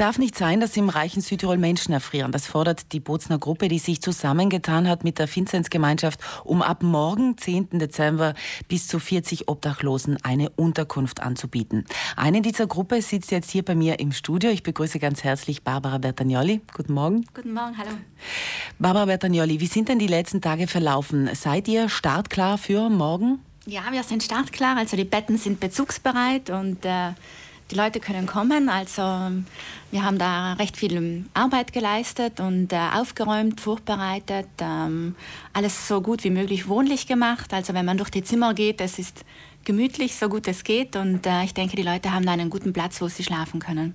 darf 0.00 0.18
nicht 0.18 0.36
sein, 0.36 0.60
dass 0.60 0.76
im 0.78 0.88
reichen 0.88 1.20
Südtirol 1.20 1.58
Menschen 1.58 1.92
erfrieren. 1.92 2.32
Das 2.32 2.46
fordert 2.46 2.92
die 2.92 3.00
Bozner 3.00 3.38
Gruppe, 3.38 3.68
die 3.68 3.78
sich 3.78 4.00
zusammengetan 4.00 4.88
hat 4.88 5.04
mit 5.04 5.18
der 5.18 5.34
Vinzenzgemeinschaft, 5.34 6.20
um 6.42 6.62
ab 6.62 6.82
morgen, 6.82 7.36
10. 7.36 7.78
Dezember, 7.78 8.34
bis 8.66 8.88
zu 8.88 8.98
40 8.98 9.48
Obdachlosen 9.48 10.16
eine 10.22 10.48
Unterkunft 10.50 11.20
anzubieten. 11.20 11.84
Eine 12.16 12.40
dieser 12.40 12.66
Gruppe 12.66 13.02
sitzt 13.02 13.30
jetzt 13.30 13.50
hier 13.50 13.62
bei 13.62 13.74
mir 13.74 14.00
im 14.00 14.12
Studio. 14.12 14.50
Ich 14.50 14.62
begrüße 14.62 14.98
ganz 14.98 15.22
herzlich 15.22 15.64
Barbara 15.64 15.98
Bertagnoli. 15.98 16.62
Guten 16.74 16.94
Morgen. 16.94 17.26
Guten 17.34 17.52
Morgen, 17.52 17.76
hallo. 17.76 17.90
Barbara 18.78 19.04
Bertagnoli, 19.04 19.60
wie 19.60 19.66
sind 19.66 19.90
denn 19.90 19.98
die 19.98 20.06
letzten 20.06 20.40
Tage 20.40 20.66
verlaufen? 20.66 21.28
Seid 21.34 21.68
ihr 21.68 21.90
startklar 21.90 22.56
für 22.56 22.88
morgen? 22.88 23.40
Ja, 23.66 23.82
wir 23.90 24.02
sind 24.02 24.22
startklar. 24.22 24.78
Also 24.78 24.96
die 24.96 25.04
Betten 25.04 25.36
sind 25.36 25.60
bezugsbereit 25.60 26.48
und 26.48 26.86
äh, 26.86 27.12
die 27.70 27.76
Leute 27.76 28.00
können 28.00 28.26
kommen. 28.26 28.68
Also 28.68 29.02
wir 29.90 30.04
haben 30.04 30.18
da 30.18 30.54
recht 30.54 30.76
viel 30.76 31.24
Arbeit 31.34 31.72
geleistet 31.72 32.40
und 32.40 32.72
äh, 32.72 32.78
aufgeräumt, 32.94 33.60
vorbereitet, 33.60 34.48
ähm, 34.60 35.14
alles 35.52 35.88
so 35.88 36.00
gut 36.00 36.24
wie 36.24 36.30
möglich 36.30 36.68
wohnlich 36.68 37.06
gemacht. 37.06 37.52
Also 37.52 37.74
wenn 37.74 37.84
man 37.84 37.96
durch 37.96 38.10
die 38.10 38.22
Zimmer 38.22 38.54
geht, 38.54 38.80
es 38.80 38.98
ist 38.98 39.24
gemütlich, 39.64 40.14
so 40.16 40.28
gut 40.28 40.48
es 40.48 40.64
geht. 40.64 40.96
Und 40.96 41.26
äh, 41.26 41.44
ich 41.44 41.54
denke, 41.54 41.76
die 41.76 41.82
Leute 41.82 42.12
haben 42.12 42.26
da 42.26 42.32
einen 42.32 42.50
guten 42.50 42.72
Platz, 42.72 43.00
wo 43.00 43.08
sie 43.08 43.22
schlafen 43.22 43.60
können. 43.60 43.94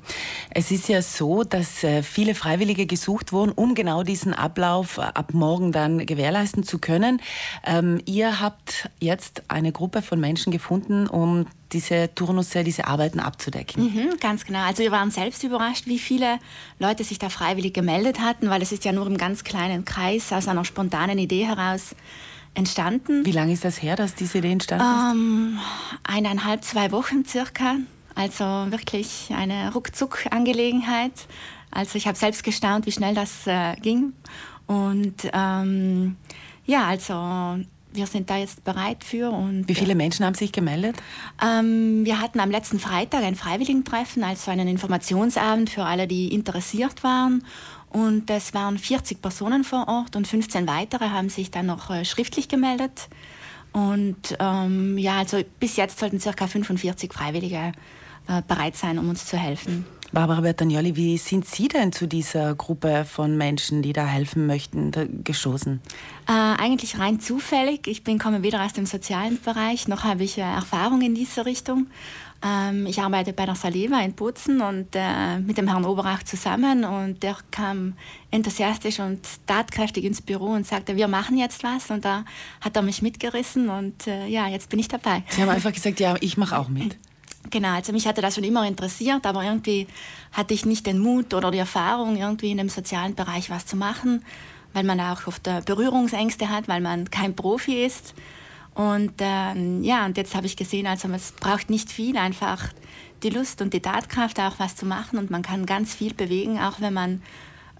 Es 0.52 0.72
ist 0.72 0.88
ja 0.90 1.02
so, 1.02 1.44
dass 1.44 1.84
äh, 1.84 2.04
viele 2.04 2.36
Freiwillige 2.36 2.86
gesucht 2.86 3.34
wurden, 3.34 3.52
um 3.52 3.76
genau 3.76 4.04
diesen 4.04 4.34
Ablauf 4.34 4.98
äh, 4.98 5.02
ab 5.02 5.34
morgen 5.34 5.72
dann 5.72 6.06
gewährleisten 6.06 6.64
zu 6.64 6.80
können. 6.80 7.22
Ähm, 7.66 8.02
ihr 8.06 8.40
habt 8.40 8.90
jetzt 9.00 9.44
eine 9.48 9.72
Gruppe 9.72 10.02
von 10.02 10.20
Menschen 10.20 10.52
gefunden, 10.52 11.08
um 11.08 11.46
diese 11.72 12.14
Turnusse, 12.14 12.64
diese 12.64 12.88
Arbeiten 12.88 13.20
abzudecken. 13.20 13.84
Mhm, 13.84 14.20
ganz 14.20 14.46
genau. 14.46 14.60
Also 14.60 14.84
wir 14.84 14.92
waren 14.92 15.12
selbst 15.12 15.44
überrascht, 15.44 15.88
wie 15.88 16.00
viele 16.00 16.40
Leute 16.80 17.04
sich 17.04 17.20
da 17.20 17.30
freiwillig 17.30 17.74
gemeldet 17.74 18.20
hatten, 18.20 18.50
weil 18.50 18.62
es 18.62 18.72
ist 18.72 18.86
ja 18.86 18.92
nur 18.92 19.08
im 19.08 19.18
ganz 19.18 19.44
kleinen 19.44 19.84
Kreis 19.84 20.32
aus 20.32 20.48
einer 20.48 20.64
spontanen 20.64 21.18
Idee 21.18 21.46
heraus 21.46 21.96
entstanden. 22.56 23.26
Wie 23.26 23.32
lange 23.32 23.54
ist 23.54 23.64
das 23.64 23.82
her, 23.82 23.96
dass 23.96 24.16
diese 24.16 24.40
Idee 24.40 24.52
entstanden 24.52 24.86
ist? 24.86 25.14
Ähm, 25.14 25.60
eineinhalb, 26.04 26.64
zwei 26.64 26.92
Wochen 26.92 27.26
circa. 27.26 27.76
Also 28.16 28.44
wirklich 28.44 29.30
eine 29.36 29.74
Ruckzuck-Angelegenheit. 29.74 31.28
Also 31.70 31.98
ich 31.98 32.08
habe 32.08 32.18
selbst 32.18 32.44
gestaunt, 32.44 32.86
wie 32.86 32.92
schnell 32.92 33.14
das 33.14 33.46
äh, 33.46 33.76
ging. 33.82 34.14
Und 34.66 35.16
ähm, 35.34 36.16
ja, 36.66 36.88
also 36.88 37.60
wir 37.96 38.08
sind 38.08 38.30
da 38.30 38.38
jetzt 38.38 38.64
bereit 38.64 39.04
für. 39.04 39.32
Und, 39.32 39.68
Wie 39.68 39.76
viele 39.76 39.96
Menschen 39.96 40.26
haben 40.26 40.36
sich 40.36 40.52
gemeldet? 40.52 40.96
Ähm, 41.44 42.06
wir 42.06 42.22
hatten 42.22 42.40
am 42.40 42.52
letzten 42.52 42.80
Freitag 42.80 43.24
ein 43.24 43.36
Freiwilligentreffen, 43.36 44.24
also 44.24 44.52
einen 44.52 44.68
Informationsabend 44.68 45.70
für 45.70 45.84
alle, 45.84 46.08
die 46.08 46.34
interessiert 46.34 47.04
waren. 47.04 47.44
Und 47.96 48.30
es 48.30 48.54
waren 48.54 48.78
40 48.78 49.22
Personen 49.22 49.64
vor 49.64 49.88
Ort 49.88 50.18
und 50.18 50.28
15 50.28 50.68
weitere 50.68 51.12
haben 51.12 51.30
sich 51.30 51.50
dann 51.50 51.68
noch 51.68 51.90
äh, 51.90 52.04
schriftlich 52.04 52.50
gemeldet. 52.50 53.08
Und 53.72 54.36
ähm, 54.38 54.98
ja, 54.98 55.20
also 55.20 55.40
bis 55.62 55.78
jetzt 55.78 56.00
sollten 56.00 56.20
ca. 56.20 56.46
45 56.46 57.14
Freiwillige 57.14 57.72
äh, 58.28 58.42
bereit 58.46 58.76
sein, 58.76 59.00
um 59.00 59.08
uns 59.08 59.26
zu 59.26 59.38
helfen. 59.38 59.86
Barbara 60.16 60.40
Bertagnoli, 60.40 60.96
wie 60.96 61.18
sind 61.18 61.46
Sie 61.46 61.68
denn 61.68 61.92
zu 61.92 62.08
dieser 62.08 62.56
Gruppe 62.56 63.04
von 63.04 63.36
Menschen, 63.36 63.82
die 63.82 63.92
da 63.92 64.06
helfen 64.06 64.48
möchten, 64.48 64.92
da 64.92 65.04
gestoßen? 65.06 65.82
Äh, 66.26 66.32
eigentlich 66.32 66.98
rein 66.98 67.20
zufällig. 67.20 67.86
Ich 67.88 68.06
bin, 68.06 68.18
komme 68.18 68.42
weder 68.42 68.64
aus 68.64 68.72
dem 68.72 68.86
sozialen 68.86 69.42
Bereich, 69.42 69.90
noch 69.90 70.06
habe 70.06 70.24
ich 70.24 70.38
äh, 70.38 70.42
Erfahrung 70.42 71.02
in 71.02 71.16
dieser 71.16 71.46
Richtung. 71.46 71.88
Ähm, 72.42 72.86
ich 72.86 73.02
arbeite 73.02 73.34
bei 73.34 73.46
der 73.46 73.56
Saleva 73.56 74.00
in 74.04 74.14
Putzen 74.14 74.62
und 74.62 74.88
äh, 74.94 75.38
mit 75.40 75.58
dem 75.58 75.68
Herrn 75.68 75.84
Oberach 75.84 76.24
zusammen 76.24 76.86
und 76.86 77.22
der 77.22 77.36
kam 77.52 77.96
enthusiastisch 78.32 79.02
und 79.02 79.20
tatkräftig 79.48 80.06
ins 80.06 80.22
Büro 80.22 80.46
und 80.46 80.66
sagte, 80.66 80.96
wir 80.96 81.10
machen 81.10 81.38
jetzt 81.38 81.62
was 81.62 81.92
und 81.92 82.06
da 82.06 82.24
hat 82.62 82.78
er 82.78 82.84
mich 82.84 83.02
mitgerissen 83.02 83.68
und 83.68 84.08
äh, 84.08 84.28
ja, 84.28 84.48
jetzt 84.48 84.70
bin 84.70 84.80
ich 84.80 84.88
dabei. 84.88 85.24
Sie 85.28 85.42
haben 85.42 85.50
einfach 85.50 85.74
gesagt, 85.74 86.00
ja, 86.00 86.16
ich 86.22 86.38
mache 86.38 86.58
auch 86.58 86.70
mit. 86.70 86.98
Genau, 87.52 87.74
also 87.74 87.94
mich 87.94 88.08
hatte 88.08 88.22
das 88.22 88.36
schon 88.36 88.44
immer 88.44 88.68
interessiert, 88.68 89.26
aber 89.26 89.44
irgendwie 89.44 89.88
hatte 90.32 90.54
ich 90.54 90.66
nicht 90.66 90.86
den 90.86 91.00
Mut 91.00 91.34
oder 91.34 91.52
die 91.52 91.58
Erfahrung, 91.58 92.18
irgendwie 92.18 92.52
in 92.52 92.58
dem 92.58 92.70
sozialen 92.70 93.16
Bereich 93.16 93.50
was 93.50 93.66
zu 93.66 93.76
machen, 93.76 94.24
weil 94.74 94.84
man 94.84 95.00
auch 95.00 95.28
oft 95.28 95.44
Berührungsängste 95.66 96.50
hat, 96.50 96.68
weil 96.68 96.82
man 96.82 97.10
kein 97.10 97.36
Profi 97.36 97.86
ist. 97.86 98.14
Und 98.74 99.14
ähm, 99.20 99.84
ja, 99.84 100.06
und 100.06 100.18
jetzt 100.18 100.36
habe 100.36 100.48
ich 100.48 100.58
gesehen, 100.58 100.86
also 100.86 101.08
es 101.10 101.32
braucht 101.32 101.70
nicht 101.70 101.90
viel, 101.90 102.18
einfach 102.18 102.70
die 103.24 103.30
Lust 103.30 103.62
und 103.62 103.74
die 103.74 103.80
Tatkraft, 103.80 104.40
auch 104.40 104.60
was 104.60 104.76
zu 104.76 104.86
machen. 104.86 105.18
Und 105.18 105.32
man 105.32 105.42
kann 105.42 105.66
ganz 105.66 105.96
viel 105.96 106.14
bewegen, 106.14 106.60
auch 106.60 106.82
wenn 106.82 106.94
man 106.94 107.22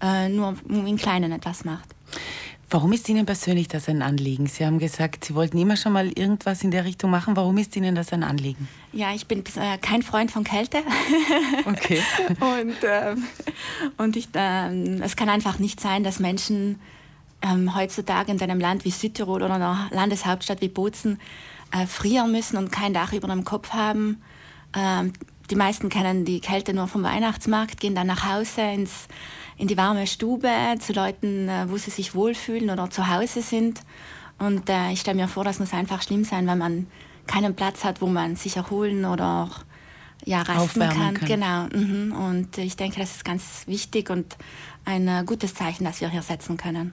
äh, 0.00 0.28
nur 0.28 0.56
im 0.68 0.96
Kleinen 0.96 1.32
etwas 1.32 1.64
macht. 1.64 1.95
Warum 2.68 2.92
ist 2.92 3.08
Ihnen 3.08 3.26
persönlich 3.26 3.68
das 3.68 3.88
ein 3.88 4.02
Anliegen? 4.02 4.46
Sie 4.48 4.66
haben 4.66 4.80
gesagt, 4.80 5.24
Sie 5.24 5.36
wollten 5.36 5.56
immer 5.56 5.76
schon 5.76 5.92
mal 5.92 6.08
irgendwas 6.08 6.64
in 6.64 6.72
der 6.72 6.84
Richtung 6.84 7.12
machen. 7.12 7.36
Warum 7.36 7.58
ist 7.58 7.76
Ihnen 7.76 7.94
das 7.94 8.12
ein 8.12 8.24
Anliegen? 8.24 8.68
Ja, 8.92 9.12
ich 9.14 9.26
bin 9.28 9.44
äh, 9.54 9.78
kein 9.78 10.02
Freund 10.02 10.30
von 10.30 10.44
Kälte. 10.44 10.78
Okay. 11.64 12.00
und 12.40 12.84
äh, 12.84 13.14
und 13.96 14.16
ich, 14.16 14.28
äh, 14.34 15.00
es 15.00 15.16
kann 15.16 15.28
einfach 15.28 15.58
nicht 15.58 15.80
sein, 15.80 16.04
dass 16.04 16.20
Menschen 16.20 16.80
ähm, 17.42 17.74
heutzutage 17.74 18.30
in 18.32 18.40
einem 18.40 18.60
Land 18.60 18.84
wie 18.84 18.90
Südtirol 18.90 19.42
oder 19.42 19.54
einer 19.54 19.88
Landeshauptstadt 19.90 20.60
wie 20.60 20.68
Bozen 20.68 21.20
äh, 21.72 21.86
frieren 21.86 22.32
müssen 22.32 22.56
und 22.56 22.70
kein 22.70 22.94
Dach 22.94 23.12
über 23.12 23.28
dem 23.28 23.44
Kopf 23.44 23.70
haben. 23.70 24.22
Ähm, 24.74 25.12
die 25.50 25.56
meisten 25.56 25.88
kennen 25.88 26.24
die 26.24 26.40
Kälte 26.40 26.74
nur 26.74 26.88
vom 26.88 27.02
Weihnachtsmarkt, 27.02 27.80
gehen 27.80 27.94
dann 27.94 28.06
nach 28.06 28.28
Hause 28.28 28.62
ins 28.62 29.08
in 29.58 29.68
die 29.68 29.76
warme 29.76 30.06
Stube 30.06 30.50
zu 30.78 30.92
Leuten, 30.92 31.48
äh, 31.48 31.66
wo 31.68 31.76
sie 31.76 31.90
sich 31.90 32.14
wohlfühlen 32.14 32.70
oder 32.70 32.90
zu 32.90 33.08
Hause 33.08 33.42
sind. 33.42 33.80
Und 34.38 34.68
äh, 34.68 34.92
ich 34.92 35.00
stelle 35.00 35.16
mir 35.16 35.28
vor, 35.28 35.44
das 35.44 35.58
muss 35.58 35.72
einfach 35.72 36.02
schlimm 36.02 36.24
sein, 36.24 36.46
wenn 36.46 36.58
man 36.58 36.86
keinen 37.26 37.54
Platz 37.54 37.84
hat, 37.84 38.00
wo 38.00 38.06
man 38.06 38.36
sich 38.36 38.56
erholen 38.56 39.04
oder 39.04 39.48
auch 39.48 39.64
ja, 40.24 40.42
rasten 40.42 40.80
kann. 40.80 41.14
kann. 41.14 41.28
Genau. 41.28 41.66
Mhm. 41.72 42.12
Und 42.12 42.58
ich 42.58 42.76
denke, 42.76 43.00
das 43.00 43.16
ist 43.16 43.24
ganz 43.24 43.62
wichtig 43.66 44.10
und 44.10 44.36
ein 44.86 45.08
äh, 45.08 45.24
gutes 45.26 45.54
Zeichen, 45.54 45.84
das 45.84 46.00
wir 46.00 46.08
hier 46.08 46.22
setzen 46.22 46.56
können. 46.56 46.92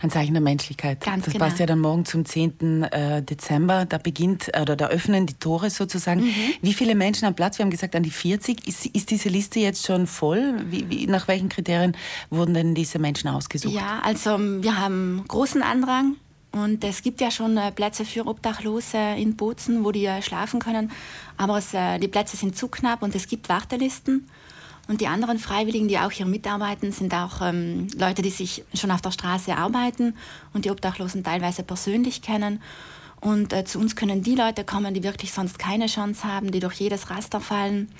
Ein 0.00 0.10
Zeichen 0.10 0.32
der 0.32 0.42
Menschlichkeit. 0.42 1.00
Ganz 1.00 1.26
das 1.26 1.34
genau. 1.34 1.44
passt 1.44 1.58
ja 1.58 1.66
dann 1.66 1.78
morgen 1.78 2.06
zum 2.06 2.24
10. 2.24 2.84
Äh, 2.84 3.22
Dezember. 3.22 3.84
Da 3.84 3.98
beginnt, 3.98 4.50
oder 4.60 4.76
da 4.76 4.88
öffnen 4.88 5.26
die 5.26 5.34
Tore 5.34 5.68
sozusagen. 5.68 6.22
Mhm. 6.22 6.34
Wie 6.62 6.72
viele 6.72 6.94
Menschen 6.94 7.26
am 7.26 7.34
Platz? 7.34 7.58
Wir 7.58 7.64
haben 7.64 7.70
gesagt, 7.70 7.94
an 7.94 8.02
die 8.02 8.10
40. 8.10 8.66
Ist, 8.66 8.86
ist 8.86 9.10
diese 9.10 9.28
Liste 9.28 9.60
jetzt 9.60 9.86
schon 9.86 10.06
voll? 10.06 10.54
Wie, 10.70 10.88
wie, 10.88 11.06
nach 11.06 11.28
welchen 11.28 11.50
Kriterien 11.50 11.96
wurden 12.30 12.54
denn 12.54 12.74
diese 12.74 12.98
Menschen 12.98 13.28
ausgesucht? 13.28 13.74
Ja, 13.74 14.00
also 14.02 14.38
wir 14.38 14.78
haben 14.78 15.24
großen 15.28 15.62
Andrang. 15.62 16.16
Und 16.54 16.84
es 16.84 17.02
gibt 17.02 17.20
ja 17.20 17.32
schon 17.32 17.56
äh, 17.56 17.72
Plätze 17.72 18.04
für 18.04 18.26
Obdachlose 18.26 18.96
in 19.16 19.34
Bozen, 19.34 19.84
wo 19.84 19.90
die 19.90 20.08
schlafen 20.22 20.60
können. 20.60 20.92
Aber 21.36 21.58
es, 21.58 21.72
die 21.72 22.08
Plätze 22.08 22.36
sind 22.36 22.56
zu 22.56 22.68
knapp 22.68 23.02
und 23.02 23.14
es 23.16 23.26
gibt 23.26 23.48
Wartelisten. 23.48 24.28
Und 24.86 25.00
die 25.00 25.08
anderen 25.08 25.38
Freiwilligen, 25.38 25.88
die 25.88 25.98
auch 25.98 26.10
hier 26.10 26.26
mitarbeiten, 26.26 26.92
sind 26.92 27.14
auch 27.14 27.40
ähm, 27.40 27.88
Leute, 27.96 28.22
die 28.22 28.30
sich 28.30 28.64
schon 28.74 28.90
auf 28.90 29.00
der 29.00 29.12
Straße 29.12 29.56
arbeiten 29.56 30.14
und 30.52 30.64
die 30.64 30.70
Obdachlosen 30.70 31.24
teilweise 31.24 31.62
persönlich 31.62 32.20
kennen. 32.20 32.60
Und 33.20 33.54
äh, 33.54 33.64
zu 33.64 33.78
uns 33.78 33.96
können 33.96 34.22
die 34.22 34.34
Leute 34.34 34.64
kommen, 34.64 34.92
die 34.92 35.02
wirklich 35.02 35.32
sonst 35.32 35.58
keine 35.58 35.86
Chance 35.86 36.24
haben, 36.24 36.52
die 36.52 36.60
durch 36.60 36.74
jedes 36.74 37.08
Raster 37.08 37.40
fallen. 37.40 37.90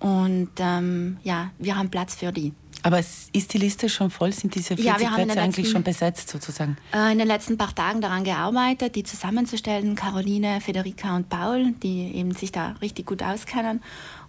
Und 0.00 0.50
ähm, 0.58 1.18
ja, 1.22 1.50
wir 1.58 1.76
haben 1.76 1.90
Platz 1.90 2.14
für 2.14 2.32
die. 2.32 2.54
Aber 2.82 2.98
ist 2.98 3.52
die 3.52 3.58
Liste 3.58 3.88
schon 3.88 4.10
voll? 4.10 4.32
Sind 4.32 4.54
diese 4.54 4.76
40 4.76 4.84
ja, 4.84 4.94
Plätze 4.94 5.20
letzten, 5.20 5.38
eigentlich 5.38 5.70
schon 5.70 5.82
besetzt 5.82 6.28
sozusagen? 6.28 6.76
Äh, 6.92 7.12
in 7.12 7.18
den 7.18 7.28
letzten 7.28 7.56
paar 7.56 7.74
Tagen 7.74 8.00
daran 8.00 8.24
gearbeitet, 8.24 8.96
die 8.96 9.04
zusammenzustellen. 9.04 9.94
Caroline, 9.94 10.60
Federica 10.60 11.14
und 11.14 11.28
Paul, 11.28 11.72
die 11.82 12.14
eben 12.14 12.32
sich 12.32 12.50
da 12.50 12.74
richtig 12.82 13.06
gut 13.06 13.22
auskennen. 13.22 13.82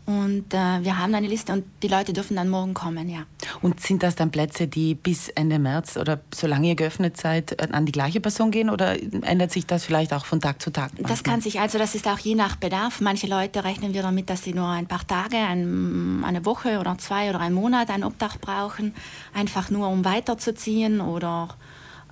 Und 0.06 0.54
äh, 0.54 0.84
wir 0.84 0.98
haben 0.98 1.16
eine 1.16 1.28
Liste 1.28 1.54
und 1.54 1.64
die 1.82 1.88
Leute 1.88 2.12
dürfen 2.12 2.36
dann 2.36 2.50
morgen 2.50 2.74
kommen, 2.74 3.08
ja. 3.08 3.22
Und 3.62 3.80
sind 3.80 4.04
das 4.04 4.16
dann 4.16 4.32
Plätze, 4.32 4.68
die 4.68 4.96
bis 4.96 5.30
Ende 5.30 5.60
März 5.60 5.96
oder 5.96 6.20
solange 6.34 6.68
ihr 6.68 6.76
geöffnet 6.76 7.16
seid, 7.16 7.54
äh, 7.54 7.70
an 7.72 7.86
die 7.86 7.94
gleiche 7.94 8.20
Person 8.20 8.52
gehen 8.52 8.70
oder 8.70 9.02
ändert 9.24 9.52
sich 9.52 9.66
das 9.66 9.86
vielleicht 9.86 10.12
auch 10.14 10.26
von 10.26 10.42
Tag 10.42 10.62
zu 10.62 10.72
Tag? 10.72 10.92
Manchmal? 10.94 11.10
Das 11.10 11.24
kann 11.24 11.40
sich, 11.40 11.62
also 11.62 11.78
das 11.78 11.96
ist 11.96 12.06
auch 12.08 12.20
je 12.20 12.36
nach 12.36 12.58
Bedarf. 12.58 13.00
Manche 13.00 13.28
Leute 13.28 13.64
rechnen 13.64 13.94
wir 13.94 14.02
damit, 14.02 14.30
dass 14.30 14.44
sie 14.44 14.54
nur 14.54 14.68
ein 14.68 14.88
paar 14.88 15.08
Tage, 15.08 15.38
ein, 15.38 16.22
eine 16.26 16.46
Woche 16.46 16.80
oder 16.80 16.98
zwei 16.98 17.30
oder 17.30 17.40
einen 17.40 17.56
Monat 17.56 17.90
ein 17.90 18.04
Obdach 18.04 18.38
brauchen, 18.38 18.94
einfach 19.34 19.70
nur 19.70 19.88
um 19.88 20.04
weiterzuziehen 20.04 21.00
oder 21.00 21.48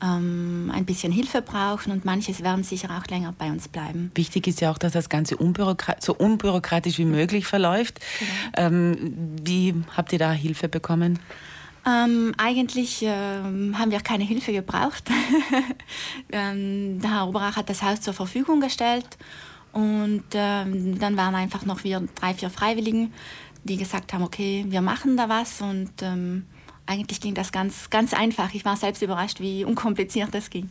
ähm, 0.02 0.72
ein 0.74 0.86
bisschen 0.86 1.12
Hilfe 1.12 1.42
brauchen 1.42 1.92
und 1.92 2.06
manches 2.06 2.44
werden 2.44 2.64
sicher 2.64 2.90
auch 2.98 3.08
länger 3.10 3.34
bei 3.38 3.52
uns 3.52 3.68
bleiben. 3.68 4.12
Wichtig 4.16 4.48
ist 4.48 4.62
ja 4.62 4.72
auch, 4.72 4.78
dass 4.78 4.94
das 4.94 5.10
Ganze 5.10 5.38
unbürokrat 5.38 6.02
so 6.04 6.16
unbürokratisch 6.16 6.98
wie 6.98 7.06
möglich 7.06 7.46
verläuft. 7.46 8.00
Genau. 8.20 8.68
Ähm, 8.68 9.14
wie 9.44 9.76
habt 9.96 10.14
ihr 10.14 10.20
da 10.20 10.32
Hilfe 10.32 10.70
bekommen? 10.70 11.20
Ähm, 11.86 12.34
eigentlich 12.38 13.02
ähm, 13.02 13.78
haben 13.78 13.92
wir 13.92 14.00
keine 14.02 14.24
Hilfe 14.24 14.52
gebraucht. 14.52 15.10
ähm, 16.32 17.00
der 17.02 17.12
Herr 17.12 17.28
Oberach 17.28 17.56
hat 17.56 17.70
das 17.70 17.82
Haus 17.82 18.02
zur 18.02 18.14
Verfügung 18.14 18.62
gestellt 18.62 19.08
und 19.72 20.24
ähm, 20.34 21.00
dann 21.00 21.18
waren 21.18 21.34
einfach 21.34 21.66
noch 21.66 21.84
wir 21.84 22.04
drei, 22.16 22.34
vier 22.34 22.50
Freiwilligen 22.50 23.12
die 23.64 23.78
gesagt 23.78 24.14
haben, 24.14 24.24
okay, 24.24 24.66
wir 24.68 24.82
machen 24.82 25.18
da 25.18 25.30
was 25.30 25.62
und 25.62 25.92
ähm, 26.02 26.46
eigentlich 26.92 27.22
ging 27.22 27.34
das 27.34 27.52
ganz, 27.52 27.90
ganz 27.90 28.14
einfach. 28.14 28.54
Ich 28.54 28.66
war 28.66 28.76
selbst 28.76 29.02
überrascht, 29.02 29.40
wie 29.40 29.64
unkompliziert 29.64 30.30
das 30.34 30.50
ging. 30.50 30.70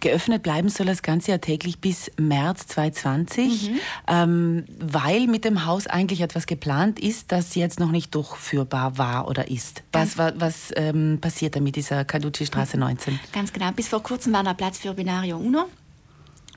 Geöffnet 0.00 0.42
bleiben 0.42 0.68
soll 0.68 0.86
das 0.86 1.02
Ganze 1.02 1.30
ja 1.30 1.38
täglich 1.38 1.78
bis 1.78 2.10
März 2.18 2.66
2020, 2.68 3.70
mhm. 3.70 3.78
ähm, 4.06 4.64
weil 4.78 5.26
mit 5.26 5.44
dem 5.44 5.64
Haus 5.64 5.86
eigentlich 5.86 6.20
etwas 6.20 6.46
geplant 6.46 7.00
ist, 7.00 7.32
das 7.32 7.54
jetzt 7.54 7.80
noch 7.80 7.90
nicht 7.90 8.14
durchführbar 8.14 8.98
war 8.98 9.28
oder 9.28 9.50
ist. 9.50 9.82
Was, 9.92 10.18
was, 10.18 10.34
was 10.36 10.72
ähm, 10.76 11.18
passiert 11.20 11.56
da 11.56 11.60
mit 11.60 11.76
dieser 11.76 12.04
Caducci-Straße 12.04 12.76
19? 12.76 13.18
Ganz 13.32 13.52
genau. 13.52 13.70
Bis 13.72 13.88
vor 13.88 14.02
kurzem 14.02 14.32
war 14.34 14.44
da 14.44 14.52
Platz 14.52 14.78
für 14.78 14.92
Binario 14.92 15.38
Uno. 15.38 15.64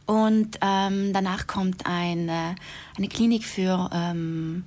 Und 0.06 0.58
ähm, 0.62 1.14
danach 1.14 1.48
kommt 1.48 1.86
eine, 1.86 2.56
eine 2.98 3.08
Klinik 3.08 3.46
für 3.46 3.90
ähm, 3.94 4.64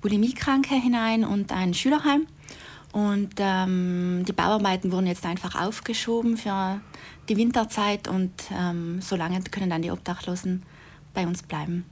Bulimiekranke 0.00 0.74
hinein 0.74 1.24
und 1.24 1.52
ein 1.52 1.74
Schülerheim. 1.74 2.26
Und 2.92 3.34
ähm, 3.38 4.24
die 4.26 4.32
Bauarbeiten 4.32 4.92
wurden 4.92 5.06
jetzt 5.06 5.26
einfach 5.26 5.60
aufgeschoben 5.60 6.36
für 6.36 6.80
die 7.28 7.36
Winterzeit 7.36 8.08
und 8.08 8.32
ähm, 8.52 9.00
so 9.02 9.14
lange 9.14 9.40
können 9.42 9.70
dann 9.70 9.82
die 9.82 9.90
Obdachlosen 9.90 10.62
bei 11.12 11.26
uns 11.26 11.42
bleiben. 11.42 11.84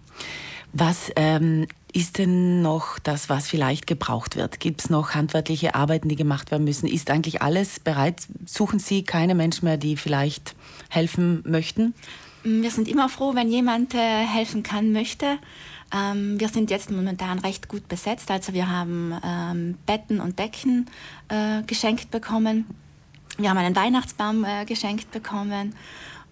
Was 0.72 1.10
ähm, 1.16 1.66
ist 1.93 2.19
denn 2.19 2.60
noch 2.62 2.98
das, 2.98 3.28
was 3.28 3.48
vielleicht 3.48 3.87
gebraucht 3.87 4.37
wird? 4.37 4.60
Gibt 4.60 4.82
es 4.82 4.90
noch 4.90 5.14
handwerkliche 5.14 5.75
Arbeiten, 5.75 6.08
die 6.08 6.16
gemacht 6.16 6.50
werden 6.50 6.64
müssen? 6.64 6.87
Ist 6.87 7.10
eigentlich 7.10 7.40
alles 7.42 7.81
bereit? 7.81 8.26
Suchen 8.44 8.78
Sie 8.78 9.02
keine 9.02 9.34
Menschen 9.34 9.64
mehr, 9.64 9.76
die 9.76 9.96
vielleicht 9.96 10.54
helfen 10.88 11.42
möchten? 11.46 11.94
Wir 12.42 12.70
sind 12.70 12.88
immer 12.88 13.08
froh, 13.08 13.34
wenn 13.34 13.49
jemand 13.49 13.94
äh, 13.94 13.99
helfen 13.99 14.62
kann, 14.62 14.92
möchte. 14.92 15.38
Ähm, 15.94 16.41
wir 16.41 16.49
sind 16.49 16.71
jetzt 16.71 16.91
momentan 16.91 17.38
recht 17.38 17.69
gut 17.69 17.88
besetzt. 17.88 18.31
Also 18.31 18.53
wir 18.53 18.69
haben 18.69 19.15
ähm, 19.25 19.79
Betten 19.87 20.21
und 20.21 20.38
Decken 20.38 20.87
äh, 21.29 21.62
geschenkt 21.62 22.11
bekommen. 22.11 22.67
Wir 23.38 23.50
haben 23.50 23.59
einen 23.59 23.77
Weihnachtsbaum 23.77 24.44
äh, 24.44 24.65
geschenkt 24.65 25.11
bekommen. 25.11 25.75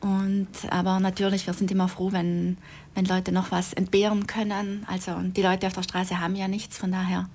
Und, 0.01 0.49
aber 0.71 1.01
natürlich, 1.01 1.47
wir 1.47 1.55
sind 1.55 1.71
immer 1.71 1.89
froh, 1.89 2.13
wenn, 2.13 2.59
wenn 2.95 3.07
Leute 3.07 3.33
noch 3.33 3.51
was 3.51 3.73
entbehren 3.73 4.27
können. 4.27 4.85
Also 4.87 5.15
die 5.19 5.43
Leute 5.43 5.67
auf 5.67 5.73
der 5.73 5.83
Straße 5.83 6.21
haben 6.21 6.37
ja 6.37 6.49
nichts, 6.49 6.77
von 6.77 6.93
daher 6.93 7.29